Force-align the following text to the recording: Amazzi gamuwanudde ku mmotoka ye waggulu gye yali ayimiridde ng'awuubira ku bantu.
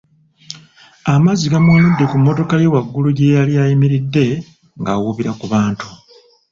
Amazzi 1.13 1.45
gamuwanudde 1.53 2.05
ku 2.07 2.15
mmotoka 2.19 2.53
ye 2.61 2.71
waggulu 2.73 3.09
gye 3.17 3.33
yali 3.35 3.53
ayimiridde 3.63 4.25
ng'awuubira 4.79 5.31
ku 5.39 5.45
bantu. 5.53 5.87